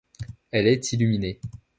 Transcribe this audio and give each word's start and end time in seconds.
Elle 0.49 0.65
est 0.65 0.93
illuminée. 0.93 1.39